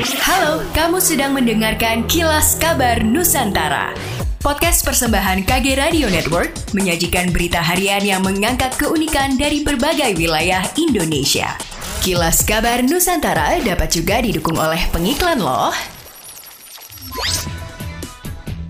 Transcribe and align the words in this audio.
Halo, 0.00 0.64
kamu 0.72 0.96
sedang 0.96 1.36
mendengarkan 1.36 2.08
Kilas 2.08 2.56
Kabar 2.56 3.04
Nusantara. 3.04 3.92
Podcast 4.40 4.80
persembahan 4.80 5.44
KG 5.44 5.76
Radio 5.76 6.08
Network 6.08 6.56
menyajikan 6.72 7.28
berita 7.28 7.60
harian 7.60 8.00
yang 8.00 8.24
mengangkat 8.24 8.72
keunikan 8.80 9.36
dari 9.36 9.60
berbagai 9.60 10.16
wilayah 10.16 10.64
Indonesia. 10.80 11.52
Kilas 12.00 12.40
Kabar 12.48 12.80
Nusantara 12.80 13.60
dapat 13.60 13.92
juga 13.92 14.24
didukung 14.24 14.56
oleh 14.56 14.80
pengiklan 14.88 15.36
loh. 15.36 15.68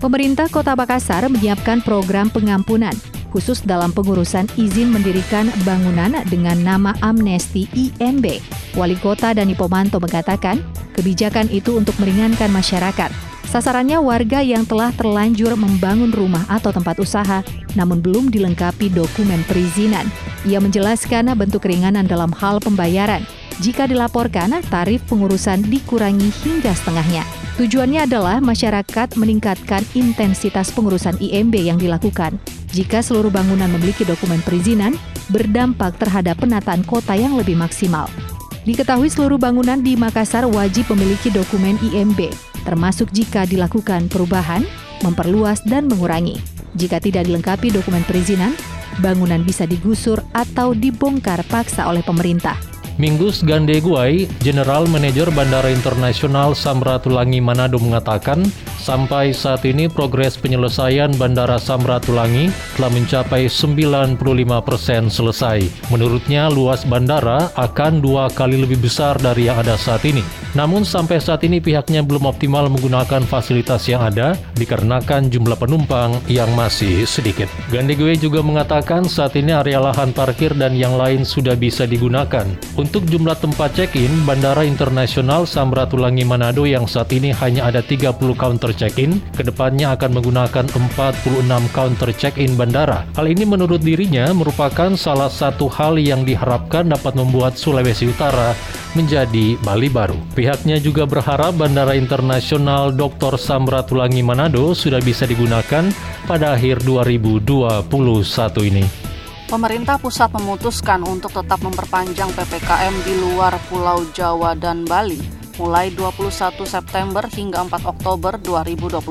Pemerintah 0.03 0.51
Kota 0.51 0.75
Makassar 0.75 1.31
menyiapkan 1.31 1.79
program 1.79 2.27
pengampunan 2.27 2.91
khusus 3.31 3.63
dalam 3.63 3.95
pengurusan 3.95 4.51
izin 4.59 4.91
mendirikan 4.91 5.47
bangunan 5.63 6.11
dengan 6.27 6.59
nama 6.59 6.91
Amnesti 6.99 7.71
IMB. 7.71 8.43
Wali 8.75 8.99
Kota 8.99 9.31
Dani 9.31 9.55
Pomanto 9.55 10.03
mengatakan, 10.03 10.59
Kebijakan 11.01 11.49
itu 11.49 11.81
untuk 11.81 11.97
meringankan 11.97 12.53
masyarakat. 12.53 13.09
Sasarannya 13.49 13.97
warga 13.97 14.45
yang 14.45 14.69
telah 14.69 14.93
terlanjur 14.93 15.57
membangun 15.57 16.13
rumah 16.13 16.45
atau 16.45 16.69
tempat 16.69 17.01
usaha, 17.01 17.41
namun 17.73 18.05
belum 18.05 18.29
dilengkapi 18.29 18.93
dokumen 18.93 19.41
perizinan. 19.49 20.05
Ia 20.45 20.61
menjelaskan 20.61 21.33
bentuk 21.33 21.65
keringanan 21.65 22.05
dalam 22.05 22.29
hal 22.37 22.61
pembayaran. 22.61 23.25
Jika 23.65 23.89
dilaporkan, 23.89 24.53
tarif 24.69 25.01
pengurusan 25.09 25.65
dikurangi 25.73 26.29
hingga 26.45 26.69
setengahnya. 26.77 27.25
Tujuannya 27.57 28.05
adalah 28.05 28.37
masyarakat 28.37 29.17
meningkatkan 29.17 29.81
intensitas 29.97 30.69
pengurusan 30.69 31.17
IMB 31.17 31.65
yang 31.65 31.81
dilakukan. 31.81 32.37
Jika 32.77 33.01
seluruh 33.01 33.33
bangunan 33.33 33.73
memiliki 33.73 34.05
dokumen 34.05 34.45
perizinan, 34.45 34.93
berdampak 35.33 35.97
terhadap 35.97 36.37
penataan 36.37 36.85
kota 36.85 37.17
yang 37.17 37.33
lebih 37.33 37.57
maksimal. 37.57 38.05
Diketahui 38.61 39.09
seluruh 39.09 39.41
bangunan 39.41 39.81
di 39.81 39.97
Makassar 39.97 40.45
wajib 40.45 40.93
memiliki 40.93 41.33
dokumen 41.33 41.81
IMB, 41.81 42.29
termasuk 42.61 43.09
jika 43.09 43.49
dilakukan 43.49 44.05
perubahan, 44.05 44.61
memperluas, 45.01 45.65
dan 45.65 45.89
mengurangi. 45.89 46.37
Jika 46.77 47.01
tidak 47.01 47.25
dilengkapi 47.25 47.73
dokumen 47.73 48.05
perizinan, 48.05 48.53
bangunan 49.01 49.41
bisa 49.41 49.65
digusur 49.65 50.21
atau 50.37 50.77
dibongkar 50.77 51.41
paksa 51.49 51.89
oleh 51.89 52.05
pemerintah. 52.05 52.53
Minggus 53.01 53.41
Gandeguai, 53.41 54.29
General 54.45 54.85
Manager 54.85 55.33
Bandara 55.33 55.73
Internasional 55.73 56.53
Samratulangi 56.53 57.41
Manado 57.41 57.81
mengatakan, 57.81 58.45
Sampai 58.81 59.29
saat 59.29 59.61
ini 59.69 59.85
progres 59.85 60.41
penyelesaian 60.41 61.13
Bandara 61.13 61.61
Samratulangi 61.61 62.49
telah 62.73 62.89
mencapai 62.89 63.45
95% 63.45 64.17
persen 64.65 65.05
selesai. 65.05 65.69
Menurutnya 65.93 66.49
luas 66.49 66.81
bandara 66.81 67.53
akan 67.53 68.01
dua 68.01 68.33
kali 68.33 68.57
lebih 68.57 68.81
besar 68.81 69.21
dari 69.21 69.45
yang 69.45 69.61
ada 69.61 69.77
saat 69.77 70.01
ini. 70.01 70.25
Namun 70.57 70.81
sampai 70.81 71.21
saat 71.21 71.45
ini 71.45 71.61
pihaknya 71.61 72.01
belum 72.01 72.25
optimal 72.25 72.73
menggunakan 72.73 73.21
fasilitas 73.23 73.85
yang 73.85 74.01
ada 74.01 74.33
dikarenakan 74.57 75.29
jumlah 75.29 75.55
penumpang 75.61 76.17
yang 76.25 76.49
masih 76.57 77.05
sedikit. 77.05 77.47
Gandegue 77.69 78.17
juga 78.17 78.41
mengatakan 78.41 79.05
saat 79.05 79.37
ini 79.37 79.53
area 79.53 79.77
lahan 79.77 80.09
parkir 80.09 80.57
dan 80.57 80.73
yang 80.73 80.97
lain 80.97 81.21
sudah 81.21 81.53
bisa 81.53 81.85
digunakan. 81.85 82.49
Untuk 82.75 83.05
jumlah 83.05 83.37
tempat 83.37 83.77
check-in, 83.77 84.09
Bandara 84.25 84.65
Internasional 84.65 85.45
Samratulangi 85.45 86.25
Manado 86.25 86.65
yang 86.65 86.89
saat 86.89 87.13
ini 87.13 87.29
hanya 87.31 87.69
ada 87.69 87.79
30 87.79 88.17
counter 88.35 88.70
counter 88.71 88.87
check-in, 88.87 89.19
ke 89.35 89.43
depannya 89.43 89.91
akan 89.99 90.15
menggunakan 90.15 90.65
46 90.71 91.75
counter 91.75 92.09
check-in 92.15 92.55
bandara. 92.55 93.03
Hal 93.19 93.27
ini 93.27 93.43
menurut 93.43 93.83
dirinya 93.83 94.31
merupakan 94.31 94.95
salah 94.95 95.27
satu 95.27 95.67
hal 95.67 95.99
yang 95.99 96.23
diharapkan 96.23 96.87
dapat 96.87 97.19
membuat 97.19 97.59
Sulawesi 97.59 98.07
Utara 98.07 98.55
menjadi 98.95 99.59
Bali 99.59 99.91
baru. 99.91 100.15
Pihaknya 100.35 100.79
juga 100.79 101.03
berharap 101.03 101.59
Bandara 101.59 101.95
Internasional 101.95 102.95
Dr. 102.95 103.35
Samratulangi 103.35 104.23
Manado 104.23 104.71
sudah 104.71 105.03
bisa 105.03 105.27
digunakan 105.27 105.91
pada 106.27 106.55
akhir 106.55 106.87
2021 106.87 107.91
ini. 108.71 108.85
Pemerintah 109.51 109.99
pusat 109.99 110.31
memutuskan 110.31 111.03
untuk 111.03 111.35
tetap 111.35 111.59
memperpanjang 111.59 112.31
PPKM 112.31 112.95
di 113.03 113.13
luar 113.19 113.59
Pulau 113.67 114.07
Jawa 114.15 114.55
dan 114.55 114.87
Bali 114.87 115.40
mulai 115.57 115.91
21 115.91 116.63
September 116.63 117.25
hingga 117.27 117.65
4 117.67 117.83
Oktober 117.87 118.37
2021. 118.39 119.01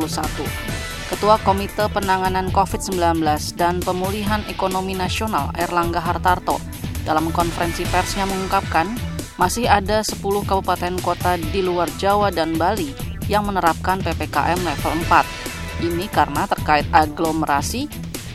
Ketua 1.11 1.37
Komite 1.43 1.91
Penanganan 1.91 2.55
COVID-19 2.55 3.19
dan 3.59 3.83
Pemulihan 3.83 4.47
Ekonomi 4.47 4.95
Nasional 4.95 5.51
Erlangga 5.59 5.99
Hartarto 5.99 6.63
dalam 7.03 7.35
konferensi 7.35 7.83
persnya 7.91 8.31
mengungkapkan 8.31 8.87
masih 9.35 9.67
ada 9.67 10.05
10 10.05 10.21
kabupaten 10.47 10.95
kota 11.03 11.35
di 11.41 11.65
luar 11.65 11.91
Jawa 11.99 12.31
dan 12.31 12.55
Bali 12.55 12.93
yang 13.27 13.49
menerapkan 13.49 13.99
PPKM 14.05 14.61
level 14.63 14.93
4. 15.09 15.83
Ini 15.83 16.07
karena 16.13 16.45
terkait 16.45 16.85
aglomerasi, 16.93 17.89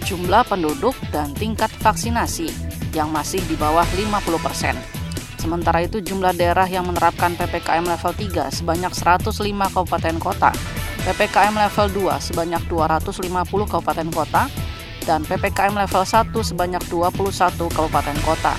jumlah 0.03 0.43
penduduk, 0.49 0.97
dan 1.13 1.29
tingkat 1.37 1.69
vaksinasi 1.79 2.49
yang 2.91 3.13
masih 3.13 3.43
di 3.45 3.53
bawah 3.53 3.85
50 3.93 4.39
persen. 4.41 4.75
Sementara 5.45 5.85
itu 5.85 6.01
jumlah 6.01 6.33
daerah 6.33 6.65
yang 6.65 6.89
menerapkan 6.89 7.37
PPKM 7.37 7.85
level 7.85 8.17
3 8.17 8.49
sebanyak 8.49 8.89
105 8.89 9.29
kabupaten 9.45 10.17
kota, 10.17 10.49
PPKM 11.05 11.53
level 11.53 12.09
2 12.09 12.17
sebanyak 12.17 12.65
250 12.65 13.29
kabupaten 13.69 14.09
kota, 14.09 14.49
dan 15.05 15.21
PPKM 15.21 15.77
level 15.77 16.01
1 16.01 16.33
sebanyak 16.33 16.81
21 16.89 17.61
kabupaten 17.69 18.17
kota. 18.25 18.57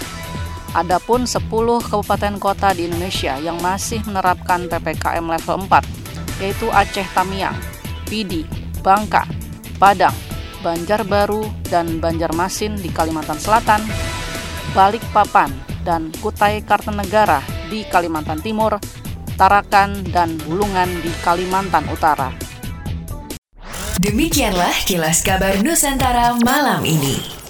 Adapun 0.78 1.26
10 1.26 1.50
kabupaten 1.90 2.34
kota 2.38 2.70
di 2.70 2.86
Indonesia 2.86 3.34
yang 3.42 3.58
masih 3.58 4.06
menerapkan 4.06 4.70
PPKM 4.70 5.26
level 5.26 5.66
4, 5.66 6.38
yaitu 6.38 6.70
Aceh 6.70 7.10
Tamiang, 7.10 7.58
Pidi, 8.06 8.46
Bangka, 8.86 9.26
Padang, 9.82 10.14
Banjarbaru, 10.62 11.66
dan 11.66 11.98
Banjarmasin 11.98 12.78
di 12.78 12.94
Kalimantan 12.94 13.42
Selatan, 13.42 13.82
Balikpapan, 14.70 15.66
dan 15.86 16.10
Kutai 16.18 16.66
Kartanegara 16.66 17.38
di 17.70 17.86
Kalimantan 17.86 18.42
Timur, 18.42 18.82
Tarakan, 19.38 20.02
dan 20.10 20.34
Bulungan 20.42 20.90
di 20.98 21.14
Kalimantan 21.22 21.86
Utara. 21.86 22.34
Demikianlah 24.02 24.74
kilas 24.84 25.22
kabar 25.22 25.62
Nusantara 25.62 26.34
malam 26.42 26.82
ini. 26.82 27.45